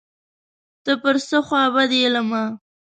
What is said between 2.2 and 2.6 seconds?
ما